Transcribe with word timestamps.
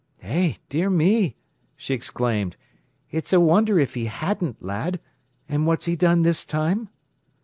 "Eh, 0.23 0.53
dear 0.67 0.89
me!" 0.89 1.35
she 1.77 1.93
exclaimed. 1.93 2.57
"It's 3.11 3.31
a 3.31 3.39
wonder 3.39 3.77
if 3.77 3.93
he 3.93 4.05
hadn't, 4.05 4.59
lad. 4.59 4.99
And 5.47 5.67
what's 5.67 5.85
he 5.85 5.95
done 5.95 6.23
this 6.23 6.43
time?" 6.43 6.89